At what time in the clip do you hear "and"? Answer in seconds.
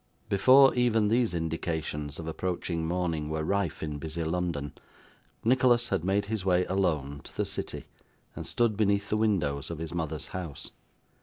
8.35-8.47